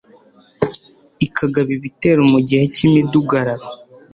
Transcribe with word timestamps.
ikagaba 1.25 1.71
ibitero 1.77 2.21
mu 2.31 2.39
gihe 2.47 2.63
cy'imidugararo; 2.75 3.65